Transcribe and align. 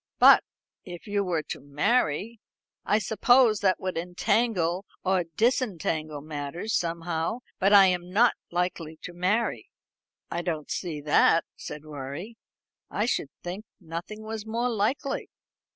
"But 0.17 0.43
if 0.83 1.05
you 1.05 1.23
were 1.23 1.43
to 1.43 1.59
marry" 1.59 2.39
"I 2.85 2.97
suppose 2.97 3.59
that 3.59 3.79
would 3.79 3.99
entangle 3.99 4.83
or 5.05 5.25
disentangle 5.37 6.21
matters 6.21 6.73
somehow. 6.75 7.41
But 7.59 7.71
I 7.71 7.85
am 7.85 8.09
not 8.09 8.33
likely 8.49 8.97
to 9.03 9.13
marry." 9.13 9.69
"I 10.31 10.41
don't 10.41 10.71
see 10.71 11.01
that," 11.01 11.45
said 11.55 11.85
Rorie. 11.85 12.39
"I 12.89 13.05
should 13.05 13.29
think 13.43 13.63
nothing 13.79 14.23
was 14.23 14.43
more 14.43 14.69
likely." 14.69 15.29